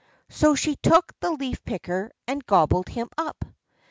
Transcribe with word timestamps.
So 0.29 0.55
she 0.55 0.77
took 0.77 1.13
the 1.19 1.29
leaf 1.29 1.63
picker 1.63 2.11
and 2.27 2.43
gobbled 2.47 2.89
him 2.89 3.09
up. 3.19 3.45